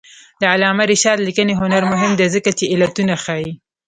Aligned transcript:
د 0.41 0.43
علامه 0.53 0.83
رشاد 0.91 1.17
لیکنی 1.27 1.53
هنر 1.61 1.83
مهم 1.91 2.11
دی 2.19 2.27
ځکه 2.35 2.49
چې 2.57 2.65
علتونه 2.73 3.13
ښيي. 3.23 3.51